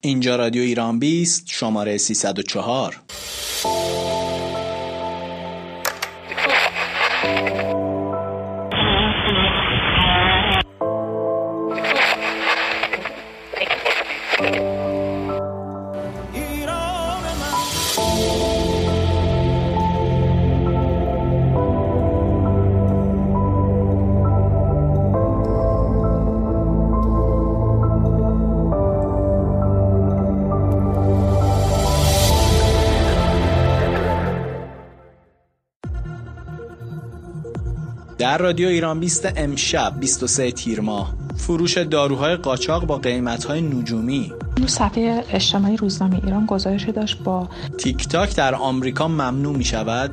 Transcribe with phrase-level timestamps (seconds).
[0.00, 3.00] اینجا رادیو ایران بیست شماره 304
[38.38, 41.14] در رادیو ایران 20 امشب 23 تیر ماه.
[41.36, 44.32] فروش داروهای قاچاق با قیمتهای نجومی.
[44.66, 47.48] صفحه اجتماعی روزنامه ایران گزارشی داشت با
[47.78, 50.10] تیک تاک در آمریکا ممنوع می شود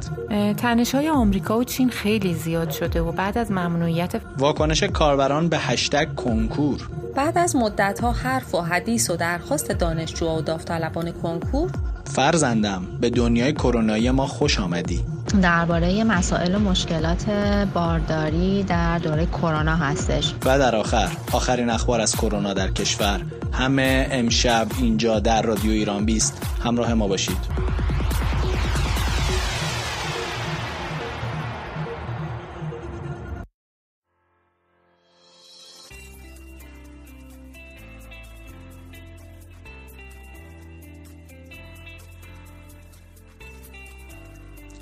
[0.57, 5.57] تنش های آمریکا و چین خیلی زیاد شده و بعد از ممنوعیت واکنش کاربران به
[5.57, 6.89] هشتگ کنکور.
[7.15, 11.71] بعد از مدت ها حرف و حدیث و درخواست دانشجو و داوطلبان کنکور.
[12.05, 15.14] فرزندم به دنیای کرونایی ما خوش آمدی.
[15.41, 17.29] درباره مسائل و مشکلات
[17.73, 20.33] بارداری در دوره کرونا هستش.
[20.45, 23.21] و در آخر آخرین اخبار از کرونا در کشور.
[23.53, 26.41] همه امشب اینجا در رادیو ایران بیست.
[26.63, 27.37] همراه ما باشید.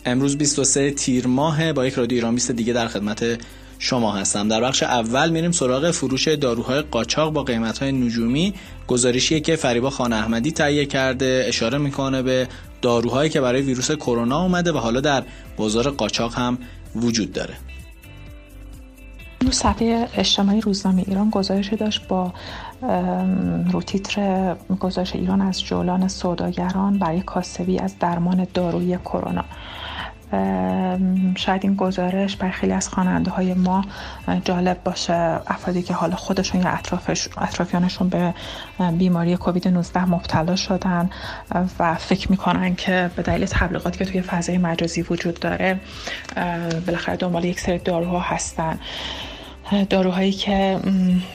[0.05, 3.39] امروز 23 تیر ماه با یک رادیو ایران 20 دیگه در خدمت
[3.79, 4.47] شما هستم.
[4.47, 8.53] در بخش اول میریم سراغ فروش داروهای قاچاق با قیمتهای نجومی.
[8.87, 11.45] گزارشیه که فریبا خان احمدی تهیه کرده.
[11.47, 12.47] اشاره می‌کنه به
[12.81, 15.23] داروهایی که برای ویروس کرونا اومده و حالا در
[15.57, 16.57] بازار قاچاق هم
[16.95, 17.53] وجود داره.
[19.51, 22.33] صفحه اجتماعی روزنامه ایران گزارشی داشت با
[23.71, 29.45] رو تیتر گزارش ایران از جولان سوداگران برای کاسبی از درمان داروی کرونا.
[31.35, 33.85] شاید این گزارش برای خیلی از خواننده های ما
[34.45, 35.13] جالب باشه
[35.47, 38.33] افرادی که حالا خودشون یا اطرافش، اطرافیانشون به
[38.97, 41.09] بیماری کووید 19 مبتلا شدن
[41.79, 45.79] و فکر می‌کنن که به دلیل تبلیغاتی که توی فضای مجازی وجود داره
[46.85, 48.79] بالاخره دنبال یک سری داروها هستن.
[49.89, 50.79] داروهایی که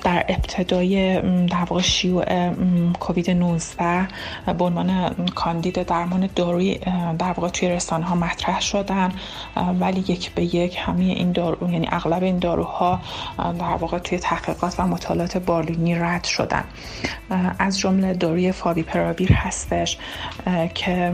[0.02, 2.50] در ابتدای در واقع شیوع
[2.92, 4.08] کووید 19
[4.58, 6.78] به عنوان کاندید درمان دارویی
[7.18, 9.12] در واقع توی رسانه ها مطرح شدن
[9.80, 13.00] ولی یک به یک همه این دارو یعنی اغلب این داروها
[13.38, 16.64] در واقع توی تحقیقات و مطالعات بالینی رد شدن.
[17.58, 19.98] از جمله داروی فاوی پراویر هستش
[20.74, 21.12] که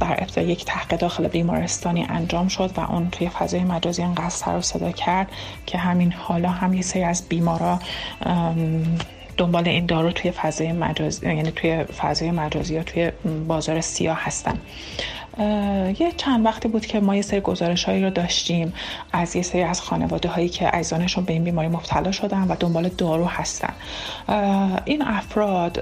[0.00, 4.56] در ابتدا یک تحقیق داخل بیمارستانی انجام شد و اون توی فضای مجازی انقدر سر
[4.56, 5.28] و صدا کرد
[5.66, 7.78] که همین حالا هم یه سری از بیمارا
[9.36, 13.12] دنبال این دارو توی فضای مجازی یعنی توی فضای مجازی یا توی
[13.48, 14.58] بازار سیاه هستن.
[15.98, 18.72] یه چند وقتی بود که ما یه سری گزارش هایی رو داشتیم
[19.12, 22.88] از یه سری از خانواده هایی که عزیزانشون به این بیماری مبتلا شدن و دنبال
[22.88, 23.72] دارو هستن.
[24.84, 25.72] این افراد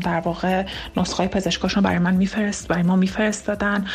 [0.00, 0.64] در واقع
[0.96, 3.86] نسخه های پزشکاشون برای من میفرست برای ما میفرستادن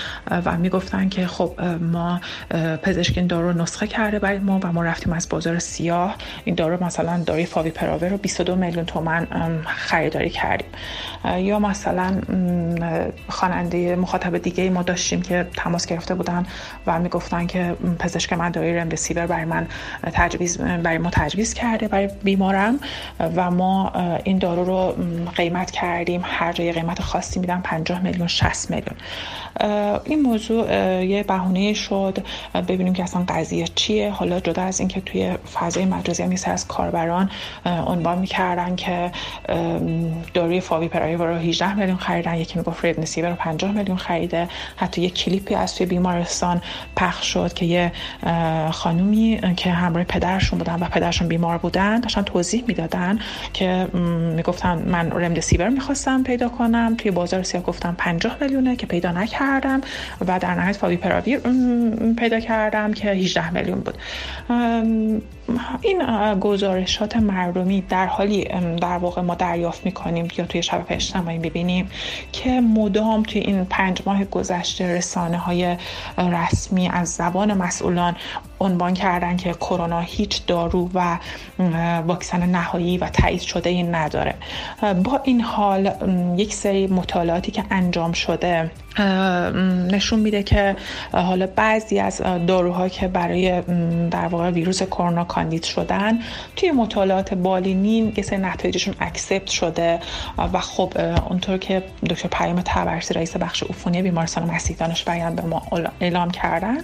[0.46, 2.22] و می‌گفتن که خب ما
[2.84, 6.16] پزشک این دارو نسخه کرده برای ما و ما رفتیم از بازار سیاه.
[6.44, 9.28] این دارو مثلا داروی فاوی پراور رو 22 میلیون تومن
[9.66, 10.70] خریداری کردیم.
[11.38, 12.22] یا مثلا
[13.30, 16.46] خواننده مخاطب دیگه ما داشتیم که تماس گرفته بودن
[16.88, 19.68] و می‌گفتن که پزشک من داروی رمدسیور برای من
[20.14, 22.80] تجویز برای ما تجویز کرده برای بیمارم
[23.36, 23.92] و ما
[24.24, 24.96] این دارو رو
[25.36, 26.22] قیمت کردیم.
[26.24, 28.96] هر جای قیمت خاصی میدن 50 میلیون 60 میلیون.
[30.06, 30.66] این موضوع
[31.06, 32.18] یه بهونه شد.
[32.68, 34.12] ببینیم که اصلا قضیه چیه.
[34.12, 37.30] حالا جدا از اینکه توی فضای مجازی هم از کاربران
[37.66, 39.12] عنوان می‌کردن که
[40.34, 42.36] داروی فاوی پرایو رو 18 میلیون خریدن.
[42.36, 44.48] یکی می‌گفت ردنسیور رو 50 میلیون خریده.
[44.82, 46.62] حتی یه کلیپی از توی بیمارستان
[46.96, 47.92] پخش شد که یه
[48.72, 53.20] خانومی که همراه پدرشون بودن و پدرشون بیمار بودن داشتن توضیح می‌دادن
[53.54, 53.88] که
[54.36, 59.82] می‌گفتن من رمدسیور می‌خواستم پیدا کنم توی بازار سیاه گفتم 50 میلیونه که پیدا نکردم
[60.28, 60.98] و در نهایت فاوی
[62.18, 63.98] پیدا کردم که 18 میلیون بود.
[65.82, 66.04] این
[66.40, 68.44] گزارشات مردمی در حالی
[68.82, 71.90] در واقع ما دریافت می‌کنیم یا توی شبکه اجتماعی ببینیم
[72.32, 75.78] که مدام توی این پنج ماه گذشته رسانه های
[76.18, 78.16] رسمی از زبان مسئولان
[78.60, 81.18] عنوان کردن که کرونا هیچ دارو و
[82.08, 84.36] واکسن نهایی و تایید شده ای نداره.
[85.04, 85.92] با این حال
[86.38, 88.72] یک سری مطالعاتی که انجام شده
[89.92, 90.76] نشون میده که
[91.12, 93.62] حالا بعضی از داروها که برای
[94.12, 96.20] در واقع ویروس کرونا کاندید شدن
[96.56, 100.00] توی مطالعات بالینی یه سری نتایجشون اکسپت شده.
[100.54, 100.94] و خب
[101.30, 105.62] اونطور که دکتر پیام تبرسی رئیس بخش عفونی بیمارستان مسیح دانش بیان به ما
[106.00, 106.78] اعلام کردن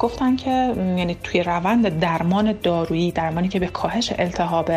[0.00, 4.70] گفتن که یعنی توی روند درمان دارویی درمانی که به کاهش التهاب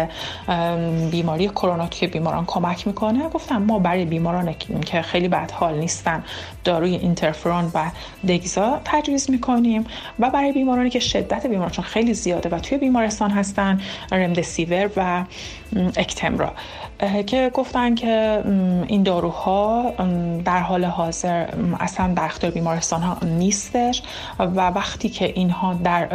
[1.12, 4.56] بیماری کرونا توی بیماران کمک می‌کنه گفتن ما برای بیماران
[4.86, 6.24] که خیلی بد حال نیستن
[6.64, 7.92] داروی اینترفرون و
[8.28, 9.86] دگزا تجویز می‌کنیم
[10.20, 13.82] و برای بیمارانی که شدت بیمارشون خیلی زیاده و توی بیمارستان هستن
[14.12, 15.24] رمدسیور و
[15.98, 16.52] اکتمرا
[17.28, 18.44] که گفتن که
[18.88, 19.94] این داروها
[20.46, 21.48] در حال حاضر
[21.80, 24.04] اصلا در اختیار بیمارستان ها نیستش
[24.40, 26.06] و وقتی که اینها در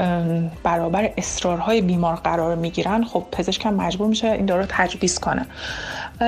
[0.62, 5.46] برابر اصرارهای بیمار قرار می‌گیرن خب پزشک مجبور میشه این دارو تجویز کنه.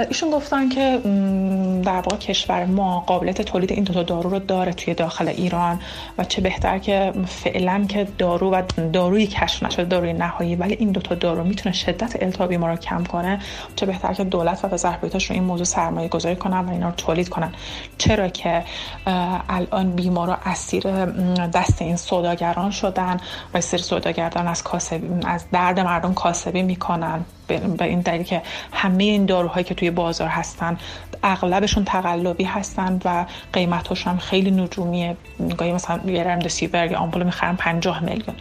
[0.08, 1.00] ایشون گفتن که
[1.84, 5.80] در واقع کشور ما قابلیت تولید این دو دارو رو داره توی داخل ایران
[6.18, 8.62] و چه بهتر که فعلا که دارو و
[8.92, 13.04] دارویی کشف نشده داروی نهایی ولی این دوتا دارو می‌تونه شدت التهاب ما رو کم
[13.04, 13.13] کنه
[13.76, 16.94] چه بهتر که دولت و وزارت رو این موضوع سرمایه گذاری کنن و اینا رو
[16.94, 17.52] تولید کنن.
[17.98, 18.64] چرا که
[19.48, 21.04] الان بیمارا اسیر
[21.46, 23.16] دست این سوداگران شدن
[23.54, 27.24] و سری سوداگران از کاسبی از درد مردم کاسبی می‌کنن.
[27.46, 28.42] به این دلیل که
[28.72, 30.78] همه این داروهایی که توی بازار هستن
[31.22, 35.16] اغلبشون تقلبی هستن و قیمتش هم خیلی نجومیه.
[35.58, 38.36] گاهی مثلا یه رمدسیور یا آمپول می‌خرن 50 میلیون.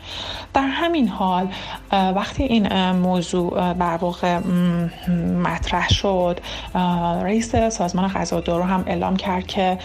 [0.54, 1.48] در همین حال
[1.92, 4.38] وقتی این موضوع در واقع
[5.44, 6.40] مطرح شد
[7.24, 9.78] رئیس سازمان غذا دارو هم اعلام کرد که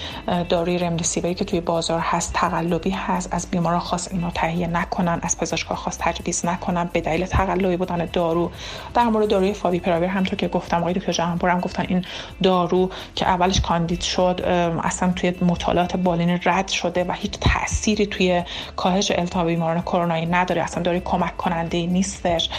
[0.49, 3.35] داروی رمدسیوری که توی بازار هست تقلبی هست.
[3.35, 8.09] از بیماران خاص اینو تهیه نکنن از پزشکا خاص تجویز نکنن به دلیل تقلبی بودن
[8.12, 8.50] دارو.
[8.94, 12.05] در مورد داروی پراویر همونطور که گفتم آقای دکتر جهانپور هم گفتن این
[12.43, 14.40] دارو که اولش کاندید شد
[14.82, 18.43] اصلا توی مطالعات بالین رد شده و هیچ تأثیری توی
[18.76, 22.50] کاهش التهاب بیماران کرونایی نداره اصلا داروی کمک کننده نیستش.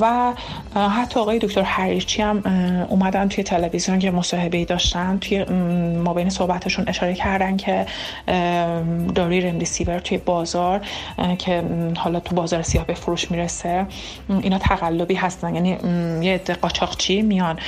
[0.00, 0.32] و
[0.74, 2.42] حتی آقای دکتر حریچی هم
[2.88, 5.44] اومدن توی تلویزیون که مصاحبه داشتن توی
[5.94, 7.86] ما بین صحبتشون اشاره کردن که
[9.14, 10.80] داروی رمدیسیور توی بازار
[11.38, 11.62] که
[11.96, 13.86] حالا تو بازار سیاه به فروش می‌رسه
[14.28, 15.54] اینا تقلبی هستن.
[15.54, 15.75] یعنی
[16.22, 17.58] یه عده قاچاقچی میان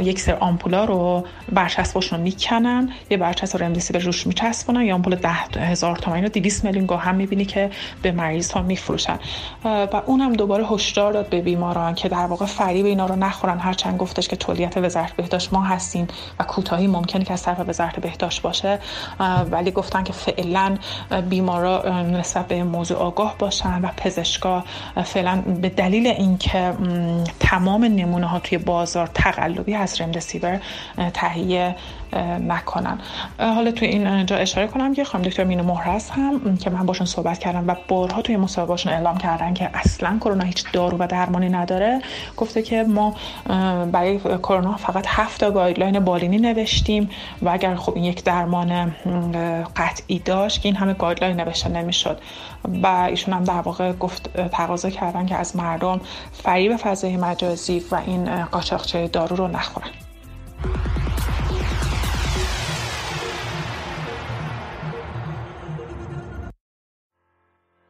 [0.00, 5.28] یک سر آمپولا رو برچسبشون می‌کنن یه برچسب رمدیسیور روش میچسبونن یا آمپول ده
[5.60, 7.70] هزار تومانی رو 200 میلیون گاه هم می‌بینی که
[8.02, 9.18] به مریض ها میفروشن.
[9.64, 13.58] و اونم دوباره هشدار داد به بیماران که در واقع فریب اینا رو نخورن.
[13.58, 16.08] هرچند گفتش که تولیت وزارت بهداشت ما هستیم
[16.38, 18.78] و کوتاهی ممکنه که از طرف وزارت بهداشت باشه
[19.50, 20.76] ولی گفتن که فعلا
[21.28, 24.64] بیمارا نسبت به موضوع آگاه باشن و پزشکا
[25.04, 26.72] فعلا به دلیل اینکه
[27.40, 30.60] تمام نمونه ها توی بازار تقلبی از رمدسیور
[31.14, 31.76] تهیه
[32.48, 32.98] نکنن
[33.38, 37.06] حالا توی این جا اشاره کنم که خانم دکتر مینو مهرس هم که من باشون
[37.06, 41.48] صحبت کردم و بارها توی مصاحبهشون اعلام کردن که اصلا کرونا هیچ دارو و درمانی
[41.48, 42.00] نداره.
[42.36, 43.14] گفته که ما
[43.92, 47.10] برای کرونا فقط هفت تا گایدلاین بالینی نوشتیم
[47.42, 48.94] و اگر خب این یک درمان
[49.76, 52.20] قطعی داشت که این همه guideline نوشته نمی‌شد.
[52.82, 56.00] و ایشون هم در واقع گفت تقاضا کردن که از مردم
[56.32, 59.90] فریب فضای مجازی و این قاچاقچه دارو رو نخورن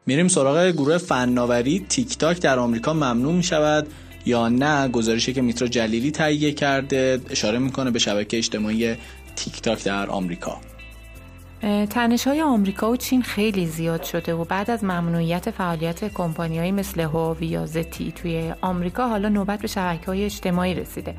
[0.06, 1.86] میریم سراغ گروه فناوری.
[1.88, 3.86] تیک تاک در آمریکا ممنوع می شود
[4.26, 8.96] یا نه؟ گزارشی که میترا جلیلی تهیه کرده اشاره می‌کنه به شبکه اجتماعی
[9.36, 10.60] تیک تاک در آمریکا.
[11.62, 17.00] تنش های آمریکا و چین خیلی زیاد شده و بعد از ممنوعیت فعالیت کمپانیهایی مثل
[17.00, 21.14] هواوی یا ZTE توی آمریکا حالا نوبت به شبکه های اجتماعی رسیده.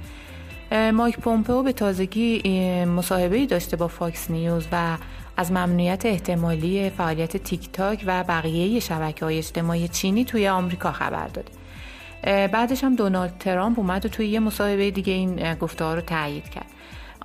[0.93, 2.41] مایک پومپئو به تازگی
[2.85, 4.97] مصاحبه‌ای داشته با فاکس نیوز و
[5.37, 11.27] از ممنوعیت احتمالی فعالیت تیک تاک و بقیه شبکه های اجتماعی چینی توی آمریکا خبر
[11.27, 11.51] داده.
[12.47, 16.49] بعدش هم دونالد ترامپ اومد و توی یه مصاحبه دیگه این گفته ها رو تایید
[16.49, 16.76] کرد.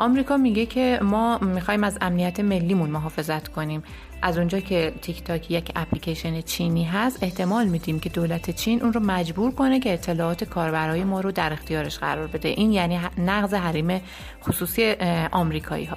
[0.03, 3.83] آمریکا میگه که ما می‌خوایم از امنیت ملیمون محافظت کنیم.
[4.23, 8.93] از اونجا که تیک تاک یک اپلیکیشن چینی هست احتمال میدیم که دولت چین اون
[8.93, 12.49] رو مجبور کنه که اطلاعات کاربرای ما رو در اختیارش قرار بده.
[12.49, 14.01] این یعنی نقض حریم
[14.43, 14.95] خصوصی
[15.33, 15.97] آمریکایی ها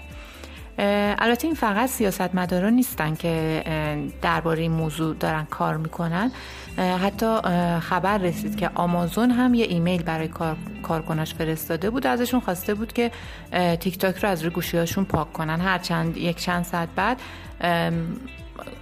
[0.77, 3.63] البته این فقط سیاستمداران نیستن که
[4.21, 6.31] درباره این موضوع دارن کار می‌کنن.
[6.77, 7.37] حتی
[7.79, 12.07] خبر رسید که آمازون هم یه ایمیل برای کار کارکناش فرستاده بود.
[12.07, 13.11] ازشون خواسته بود که
[13.79, 15.61] تیک تاک رو از روی گوشیاشون پاک کنن.
[15.61, 17.21] هر چند یک چند ساعت بعد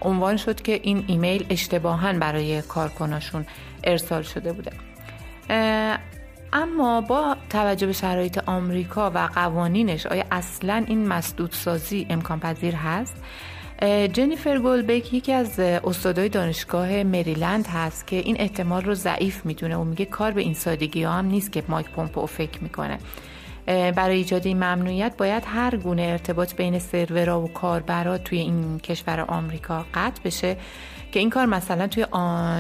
[0.01, 3.45] عنوان شد که این ایمیل اشتباها برای کارکناشون
[3.83, 4.71] ارسال شده بوده.
[6.53, 13.15] اما با توجه به شرایط آمریکا و قوانینش آیا اصلا این مسدودسازی امکان پذیر هست
[14.13, 19.75] جنیفر گولبک یکی از استادای دانشگاه مریلند هست که این احتمال رو ضعیف می‌دونه.
[19.75, 22.98] و میگه کار به این سادگی ها هم نیست که مایک پومپو فکر می‌کنه.
[23.65, 29.22] برای ایجاد این ممنوعیت باید هر گونه ارتباط بین سرورها و کاربرا توی این کشور
[29.22, 30.57] آمریکا قطع بشه
[31.12, 32.05] که این کار مثلا توی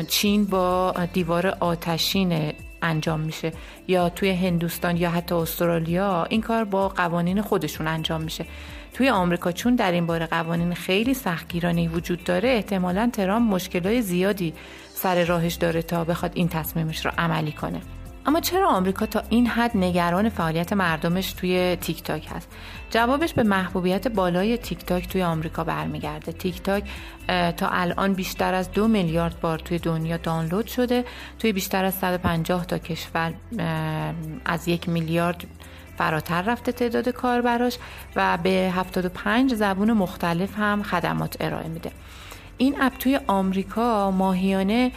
[0.07, 3.51] چین با دیوار آتشین انجام میشه.
[3.87, 8.45] یا توی هندوستان یا حتی استرالیا این کار با قوانین خودشون انجام میشه.
[8.93, 14.53] توی آمریکا چون در این باره قوانین خیلی سختگیرانه وجود داره احتمالا ترامپ مشکلات زیادی
[14.93, 17.81] سر راهش داره تا بخواد این تصمیمش رو عملی کنه.
[18.25, 22.49] اما چرا آمریکا تا این حد نگران فعالیت مردمش توی تیک تاک هست؟
[22.89, 26.31] جوابش به محبوبیت بالای تیک تاک توی آمریکا برمیگرده.
[26.31, 26.83] تیک تاک
[27.57, 31.05] تا الان بیشتر از دو میلیارد بار توی دنیا دانلود شده.
[31.39, 33.33] توی بیشتر از 150 تا کشور
[34.45, 35.43] از یک میلیارد
[35.97, 37.77] فراتر رفته تعداد کاربراش
[38.15, 41.91] و به 75 زبون مختلف هم خدمات ارائه میده.
[42.57, 44.91] این اپ توی آمریکا ماهیانه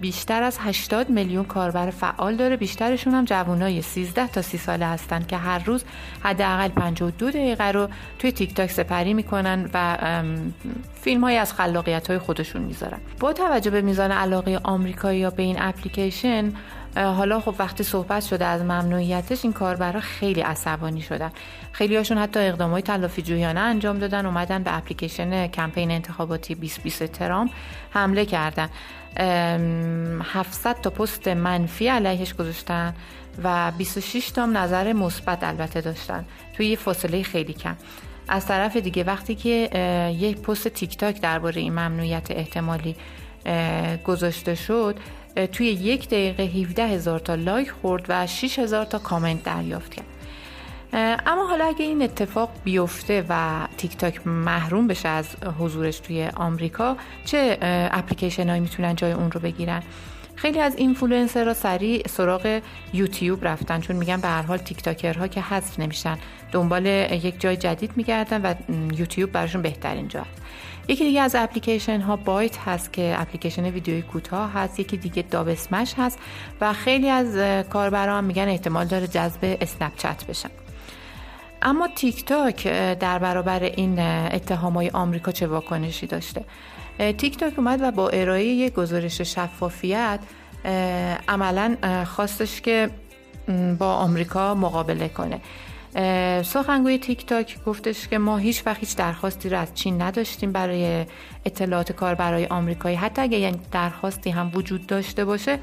[0.00, 2.56] بیشتر از 80 میلیون کاربر فعال داره.
[2.56, 5.84] بیشترشون هم جوانای 13 تا 30 ساله هستن که هر روز
[6.22, 9.98] حداقل 52 دقیقه رو توی تیک تاک سپری می‌کنن و
[11.00, 12.98] فیلم های از خلاقیت های خودشون می‌ذارن.
[13.20, 16.52] با توجه به میزان علاقه آمریکایی یا به این اپلیکیشن
[16.96, 21.30] حالا خب وقتی صحبت شده از ممنوعیتش این کاربرا خیلی عصبانی شدن.
[21.72, 27.50] خیلی هاشون حتی اقدامات تلافی جویانه انجام دادن اومدن به اپلیکیشن کمپین انتخاباتی 2020 ترامپ
[27.90, 28.68] حمله کردن.
[30.22, 32.94] 700 تا پست منفی علیهش گذاشتن
[33.44, 36.24] و 26 تا نظر مثبت البته داشتن.
[36.56, 37.76] توی یه فاصله خیلی کم.
[38.28, 39.48] از طرف دیگه وقتی که
[40.18, 42.96] یک پست تیک تاک درباره این ممنوعیت احتمالی
[44.04, 44.96] گذاشته شد
[45.52, 50.06] توی یک دقیقه 17 هزار تا لایک خورد و 6 هزار تا کامنت دریافت کرد.
[51.26, 56.96] اما حالا اگه این اتفاق بیفته و تیک تاک محروم بشه از حضورش توی آمریکا
[57.24, 57.58] چه
[57.92, 59.82] اپلیکیشن هایی می‌تونن جای اون رو بگیرن؟
[60.42, 62.60] خیلی از اینفلوئنسرها سریع سراغ
[62.92, 66.18] یوتیوب رفتن چون میگن به هر حال تیک تاکرها که حذف نمیشن
[66.52, 68.54] دنبال یک جای جدید میگردن و
[68.94, 70.42] یوتیوب براشون بهترین جا هست.
[70.88, 75.94] یکی دیگه از اپلیکیشن ها Byte هست که اپلیکیشن ویدیوی کوتاه هست یکی دیگه Dubsmash
[75.98, 76.18] هست
[76.60, 80.50] و خیلی از کاربران میگن احتمال داره جذب Snapchat بشن
[81.62, 82.66] اما تیک تاک
[82.98, 83.98] در برابر این
[84.32, 86.44] اتهام های آمریکا چه واکنشی داشته؟
[86.98, 90.20] تیک تاک اومد و با ارائه یک گزارش شفافیت
[91.28, 92.90] عملا خواستش که
[93.78, 95.40] با آمریکا مقابله کنه.
[96.42, 101.06] سخنگوی تیک تاک گفتش که ما هیچ وقت هیچ درخواستی رو از چین نداشتیم برای
[101.44, 102.96] اطلاعات کار برای آمریکایی.
[102.96, 105.58] حتی اگر یعنی درخواستی هم وجود داشته باشه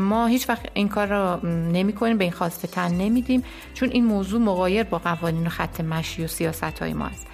[0.00, 3.42] ما هیچ وقت این کار رو نمی کنیم به این خواسته تن نمیدیم
[3.74, 7.26] چون این موضوع مغایر با قوانین و خط مشی و سیاست های ما است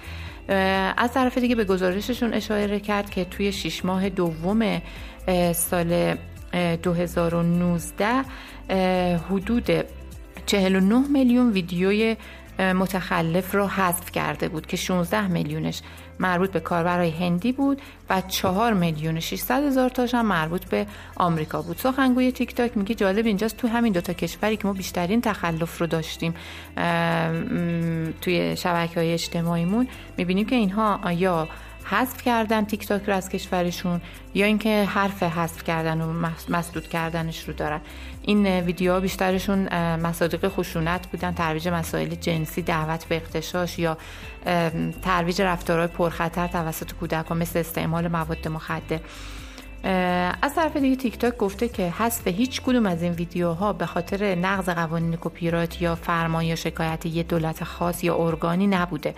[0.97, 4.81] از طرف دیگه به گزارششون اشاره کرد که توی شش ماه دوم
[5.53, 6.17] سال
[6.83, 8.25] 2019
[9.29, 9.69] حدود
[10.45, 12.15] 49 میلیون ویدیوی
[12.59, 15.81] متخلف رو حذف کرده بود که 16 میلیونش
[16.19, 21.61] مربوط به کاربرای هندی بود و 4 میلیون 600 هزار تاش هم مربوط به آمریکا
[21.61, 21.77] بود.
[21.77, 25.87] سخنگوی تیک تاک میگه جالب اینجاست تو همین دوتا کشوری که ما بیشترین تخلف رو
[25.87, 26.33] داشتیم
[28.21, 31.47] توی شبکه های اجتماعیمون می‌بینیم که اینها یا
[31.85, 34.01] حذف کردن تیک تاک رو از کشورشون
[34.33, 37.81] یا اینکه حرف حذف کردن و مسدود کردنش رو دارن.
[38.21, 43.97] این ویدیوها بیشترشون مصادیق خشونت بودن ترویج مسائل جنسی دعوت به اغتشاش یا
[45.01, 48.99] ترویج رفتارهای پرخطر توسط کودکان مثل استعمال مواد مخدر.
[50.41, 54.35] از طرف دیگه تیک تاک گفته که حذف هیچ کدوم از این ویدیوها به خاطر
[54.35, 59.15] نقض قوانین کپی یا فرمان یا شکایت یه دولت خاص یا ارگانی نبوده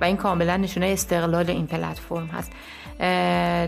[0.00, 2.52] و این کاملا نشونه استقلال این پلتفرم هست.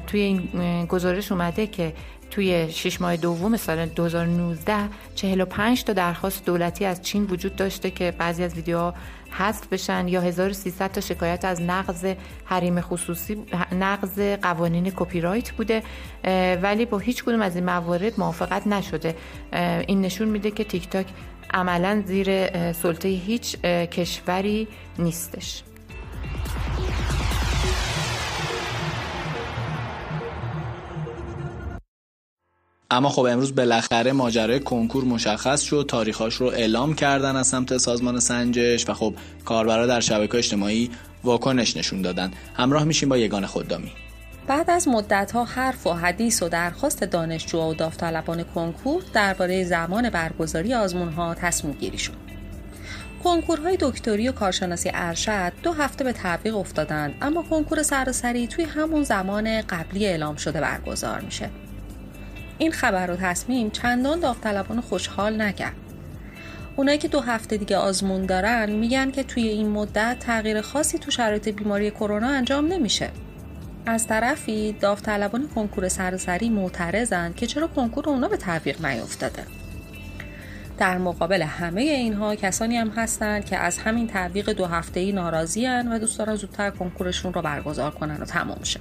[0.07, 1.93] توی این گزارش اومده که
[2.31, 4.75] توی شش ماه دوم سال 2019
[5.15, 8.95] 45 تا درخواست دولتی از چین وجود داشته که بعضی از ویدیوها
[9.31, 13.37] حذف بشن یا 1300 تا شکایت از نقض حریم خصوصی
[13.73, 15.83] نقض قوانین کپی رایت بوده
[16.63, 19.17] ولی با هیچ کدوم از این موارد موافقت نشده.
[19.87, 21.07] این نشون میده که تیک تاک
[21.55, 24.69] عملا زیر سلطه هیچ کشوری
[24.99, 25.63] نیستش.
[32.93, 38.21] اما خب امروز بالاخره ماجرای کنکور مشخص شد تاریخاش رو اعلام کردن از سمت سازمان
[38.21, 40.91] سنجش و خب کاربرا در شبکه اجتماعی
[41.25, 43.93] واکنش نشون دادن همراه میشیم با یگان خدامی
[44.47, 50.75] بعد از مدتها حرف و حدیث و درخواست دانشجو و داوطلبان کنکور درباره زمان برگزاری
[50.75, 52.17] آزمونها تصمیم گیری شد.
[53.25, 59.03] کنکورهای دکتری و کارشناسی ارشد دو هفته به تعویق افتادند اما کنکور سراسری توی همون
[59.03, 61.51] زمان قبلی اعلام شده برگزار میشه.
[62.61, 65.75] این خبر و تصمیم چندان داوطلبان خوشحال نکرد.
[66.77, 71.11] اونایی که دو هفته دیگه آزمون دارن میگن که توی این مدت تغییر خاصی تو
[71.11, 73.11] شرایط بیماری کرونا انجام نمیشه.
[73.87, 79.45] از طرفی داوطلبان کنکور سراسری معترضند که چرا کنکور اونا به تعویق نیفتاده
[80.79, 85.67] در مقابل همه اینها کسانی هم هستند که از همین تعویق دو هفته ای ناراضی
[85.67, 88.81] و دوست دارن زودتر کنکورشون رو برگزار کنن و تمام شه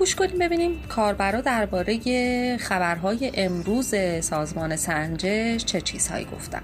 [0.00, 6.62] گوش کنیم ببینیم کاربرا درباره خبرهای امروز سازمان سنجش چه چیزهایی گفتن.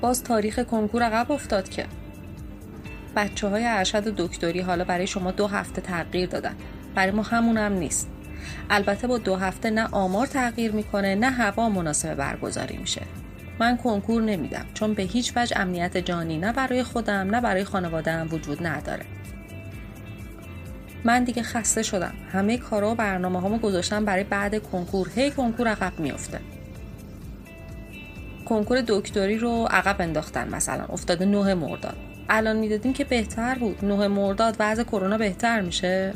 [0.00, 1.86] باز تاریخ کنکور عقب افتاد که
[3.16, 6.54] بچه های ارشد دکتری حالا برای شما دو هفته تغییر دادن.
[6.94, 8.08] برای ما همون هم نیست.
[8.70, 13.02] البته با دو هفته نه آمار تغییر می‌کنه نه هوا مناسب برگزاری میشه.
[13.58, 18.28] من کنکور نمیدم چون به هیچ وجه امنیت جانی نه برای خودم نه برای خانوادم
[18.32, 19.04] وجود نداره.
[21.04, 22.12] من دیگه خسته شدم.
[22.32, 25.10] همه کارا و برنامه هامو گذاشتم برای بعد کنکور.
[25.14, 26.40] هی کنکور عقب میفته
[28.44, 30.84] کنکور دکتری رو عقب انداختن مثلا.
[30.84, 31.96] افتاده نه مرداد.
[32.28, 33.84] الان می‌دادیم که بهتر بود.
[33.84, 36.14] نه مرداد وضع کرونا بهتر میشه.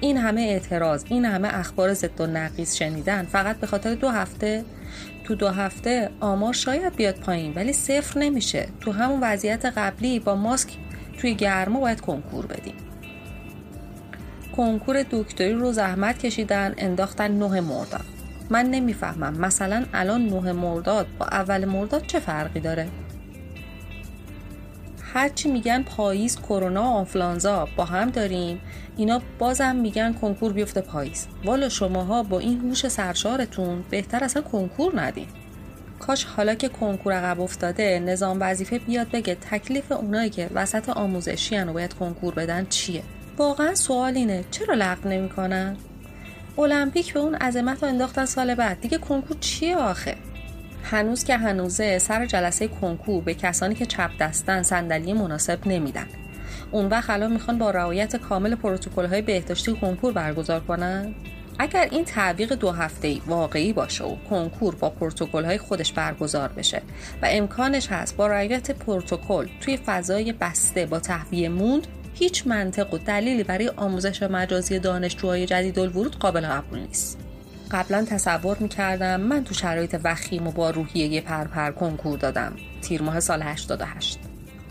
[0.00, 4.64] این همه اعتراض این همه اخبار ضد و نقیص شنیدن فقط به خاطر دو هفته.
[5.24, 8.68] تو دو هفته آمار شاید بیاد پایین ولی صفر نمیشه.
[8.80, 10.68] تو همون وضعیت قبلی با ماسک
[11.18, 12.74] توی گرما باید کنکور بدیم.
[14.56, 18.04] کنکور دکتری رو زحمت کشیدن انداختن نه مرداد.
[18.50, 22.88] من نمی‌فهمم مثلا الان نه مرداد با اول مرداد چه فرقی داره؟
[25.14, 28.60] هرچی میگن پاییز کرونا آنفلانزا با هم داریم.
[28.96, 31.26] اینا بازم میگن کنکور بیفته پاییز.
[31.44, 35.26] والا شماها با این هوش سرشارتون بهتر اصلا کنکور ندین.
[35.98, 41.58] کاش حالا که کنکور عقب افتاده نظام وظیفه بیاد بگه تکلیف اونایی که وسط آموزشی
[41.58, 43.02] و باید کنکور بدن چیه؟
[43.40, 44.44] واقعا سوال اینه.
[44.50, 45.76] چرا لغو نمی‌کنن؟
[46.58, 48.80] المپیک به اون عظمت رو انداختن سال بعد.
[48.80, 50.14] دیگه کنکور چیه آخه؟
[50.84, 56.06] هنوز که هنوزه سر جلسه کنکور به کسانی که چپ دستن صندلی مناسب نمیدن.
[56.70, 61.14] اون وقت الان می‌خوان با رعایت کامل پروتکل های بهداشتی کنکور برگزار کنن؟
[61.58, 66.48] اگر این تعویق دو هفته ای واقعی باشه و کنکور با پروتکل های خودش برگزار
[66.48, 66.82] بشه
[67.22, 71.86] و امکانش هست با رعایت پروتکل توی فضای بسته با تهویه موند
[72.20, 77.18] هیچ منطق و دلیلی برای آموزش مجازی دانشجوهای جدید الورود قابل قبول نیست.
[77.70, 82.52] قبلا تصور می‌کردم من تو شرایط وخیم و با روحیه پرپر کنکور دادم.
[82.82, 84.18] تیر ماه سال 88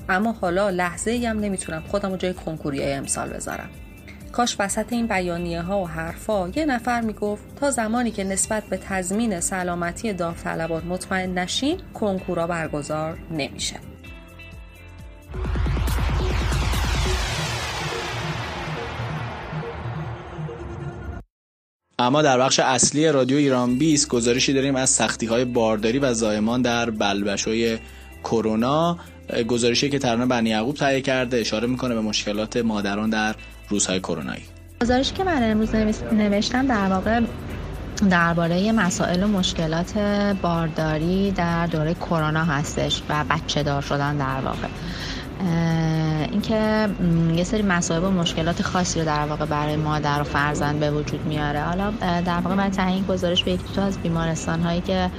[0.09, 3.69] اما حالا لحظه هم نمی‌تونم خودم رو جای کنکوری امسال بذارم.
[4.31, 8.77] کاش وسط این بیانیه ها و حرفا یه نفر می‌گفت تا زمانی که نسبت به
[8.77, 13.88] تضمین سلامتی داوطلبان مطمئن نشین کنکورا برگزار نمیشه.
[21.99, 26.61] اما در بخش اصلی رادیو ایران 20 گزارشی داریم از سختی های بارداری و زایمان
[26.61, 27.77] در بلبشوی
[28.23, 28.97] کرونا
[29.47, 33.35] گزارشی که ترانه بنی یعقوب تهیه کرده اشاره می‌کنه به مشکلات مادران در
[33.69, 34.43] روزهای کرونایی.
[34.81, 35.75] گزارشی که من امروز
[36.11, 37.21] نوشتم در واقع
[38.09, 39.97] درباره مسائل و مشکلات
[40.41, 44.67] بارداری در دوره کرونا هستش و بچه دار شدن در واقع.
[46.31, 46.89] اینکه
[47.35, 51.25] یه سری مسائل و مشکلات خاصی رو در واقع برای مادر و فرزند به وجود
[51.25, 51.61] میاره.
[51.61, 51.91] حالا
[52.25, 55.11] در واقع من تعیین گزارش به یک دو از بیمارستان هایی که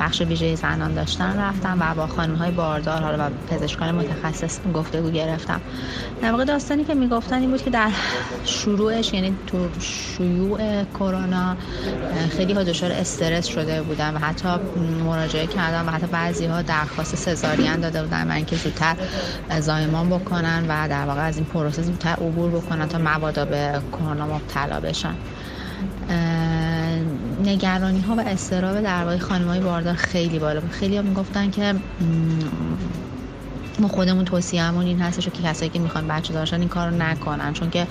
[0.00, 5.10] بخش ویژه زنان داشتن رفتم و با خانم های باردار حالا و پزشکان متخصص گفتگو
[5.10, 5.60] گرفتم.
[6.22, 7.90] در واقع داستانی که می‌گفتن این بود که در
[8.44, 11.56] شروعش یعنی تو شیوع کرونا
[12.36, 14.48] خیلی ها دچار استرس شده بودن و حتی
[15.04, 18.96] مراجعه کردن و حتی بعضی ها درخواست سزارین داده بودن و اینکه زودتر
[19.64, 24.26] زایمان بکنن و در واقع از این پروسه زودتر عبور بکنن تا مبادا به کرونا
[24.26, 25.14] مبتلا بشن.
[27.44, 30.70] نگرانی ها و استراب در واقع های باردار خیلی بالا بود.
[30.70, 31.74] خیلی ها می‌گفتن که
[33.78, 37.70] ما خودمون توصیهمون این هستش که کسایی که می‌خوان بچه داشتن این کارو نکنن چون
[37.70, 37.86] که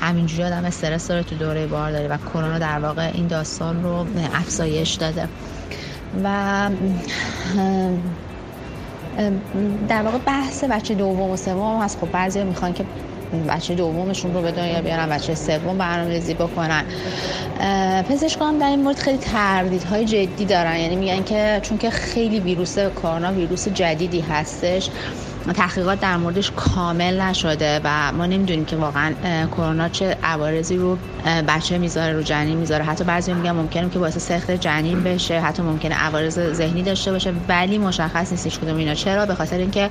[0.00, 4.94] همینجوری آدم استرس داره تو دوره بارداری و کرونا در واقع این داستان رو افزایش
[4.94, 5.28] داده.
[6.24, 6.70] و
[9.88, 11.98] در واقع بحث بچه دوم و سوم هست.
[12.00, 12.84] خب بعضی می‌خوان که
[13.48, 16.84] بچه دومشون رو به دنیا بیارن بچه سوم برنامه‌ریزی بکنن.
[18.08, 20.76] پزشکان در این مورد خیلی تردیدهای جدی دارن.
[20.76, 24.90] یعنی میگن که چون که خیلی ویروس کرونا ویروس جدیدی هستش.
[25.52, 29.14] تحقیقات در موردش کامل نشده و ما نمی‌دونیم که واقعا
[29.46, 30.98] کرونا چه عوارضی رو
[31.48, 32.84] بچه می‌ذاره رو جنین می‌ذاره.
[32.84, 37.32] حتی بعضی میگن ممکنه که باعث سخت جنین بشه حتی ممکنه عوارض ذهنی داشته باشه
[37.48, 39.26] ولی مشخص نیست هیچ کدوم اینا چرا.
[39.26, 39.90] به خاطر اینکه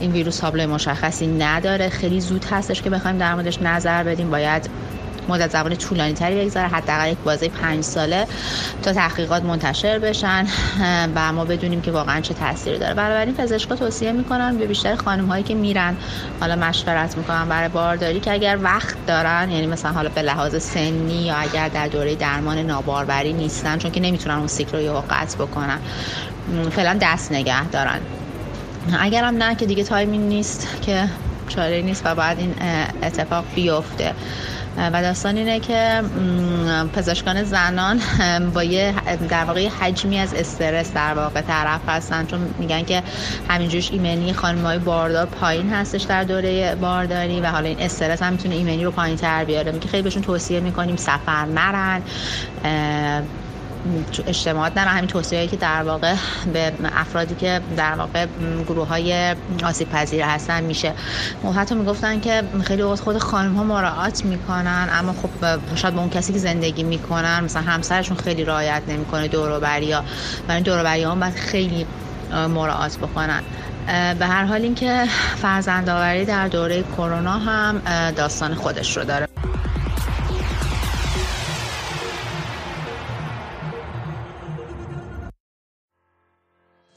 [0.00, 1.88] این ویروس تابلو مشخصی نداره.
[1.88, 4.30] خیلی زود هستش که بخوایم در موردش نظر بدیم.
[4.30, 4.70] باید
[5.28, 8.26] مدت زمان طولانی تری بگذاره حداقل یک بازه پنج ساله
[8.82, 10.46] تا تحقیقات منتشر بشن
[11.14, 12.94] و ما بدونیم که واقعا چه تاثیری داره.
[12.94, 15.96] بنابراین پزشکا توصیه می‌کنن به بیشتر خانم هایی که میرن
[16.40, 21.22] حالا مشورت می‌کنن برای بارداری که اگر وقت دارن یعنی مثلا حالا به لحاظ سنی
[21.22, 25.78] یا اگر در دوره درمان ناباروری نیستن چون که نمی‌تونن اون سیکل رو قطع بکنن
[26.70, 28.00] فعلا دست نگه دارن.
[29.00, 31.08] اگرم نه که دیگه تایمی نیست که
[31.48, 32.54] چاره نیست و بعد این
[33.02, 34.14] اتفاق بیفته.
[34.76, 36.02] و داستان اینه که
[36.92, 38.00] پزشکان زنان
[38.54, 38.94] با یه
[39.28, 42.26] در واقع حجمی از استرس در واقع طرف هستن.
[42.26, 43.02] چون میگن که
[43.48, 48.54] همینجوش ایمنی خانمای باردار پایین هستش در دوره بارداری و حالا این استرس هم می‌تونه
[48.54, 49.78] ایمنی رو پایین تر بیاره.
[49.78, 52.02] که خیلی بهشون توصیه می‌کنیم سفر نرن
[54.26, 56.14] اجتماعات نه همین توصیه که در واقع
[56.52, 58.26] به افرادی که در واقع
[58.68, 60.92] گروه های آسیب پذیر هستن میشه.
[61.44, 66.00] و حتی می‌گفتن که خیلی وقت خود خانم ها مراعات می‌کنن اما خب شاید به
[66.00, 70.04] اون کسی که زندگی می‌کنن مثلا همسرشون خیلی رعایت نمی‌کنه دور و بریا
[70.48, 71.86] و دور و ها باید خیلی
[72.48, 73.42] مراعات بکنن.
[74.18, 75.04] به هر حال اینکه
[75.36, 77.82] فرزندآوری در دوره کرونا هم
[78.16, 79.33] داستان خودش رو داره.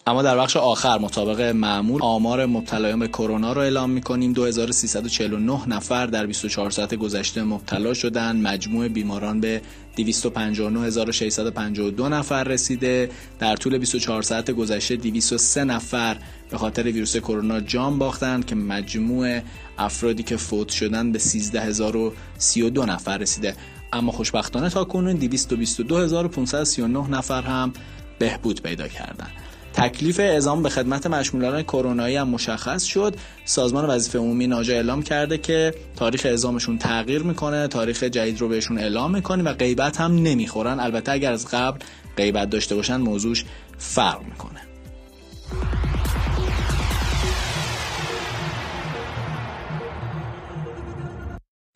[0.08, 4.34] اما در بخش آخر مطابق معمول آمار مبتلایان به کرونا رو اعلام می‌کنیم.
[4.34, 8.36] 2349 نفر در 24 ساعت گذشته مبتلا شدن.
[8.36, 9.62] مجموع بیماران به
[9.96, 13.10] 259652 نفر رسیده.
[13.40, 16.18] در طول 24 ساعت گذشته 203 نفر
[16.50, 19.40] به خاطر ویروس کرونا جان باختند که مجموع
[19.78, 23.56] افرادی که فوت شدن به 13032 نفر رسیده.
[23.94, 27.74] اما خوشبختانه تا کنون 222539 نفر هم
[28.20, 29.47] بهبود پیدا کردند.
[29.78, 33.16] تکلیف اعزام به خدمت مشمولان کرونایی هم مشخص شد.
[33.46, 38.78] سازمان وظیفه عمومی ناجا اعلام کرده که تاریخ اعزامشون تغییر می‌کنه تاریخ جدید رو بهشون
[38.78, 40.80] اعلام می‌کنه و غیبت هم نمی‌خورن.
[40.80, 41.80] البته اگر از قبل
[42.18, 43.46] غیبت داشته باشن موضوعش
[43.78, 44.62] فرق می‌کنه.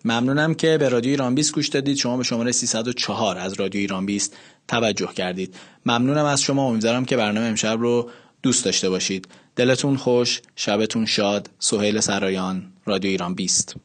[0.05, 1.97] ممنونم که به رادیو ایران 20 گوش دادید.
[1.97, 4.37] شما به شماره 304 از رادیو ایران 20
[4.67, 5.55] توجه کردید.
[5.85, 6.67] ممنونم از شما.
[6.67, 8.09] امیدوارم که برنامه امشب رو
[8.43, 9.27] دوست داشته باشید.
[9.55, 11.49] دلتون خوش شبتون شاد.
[11.59, 13.75] سهیل سرایان رادیو ایران 20